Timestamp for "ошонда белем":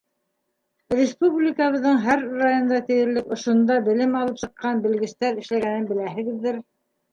3.37-4.19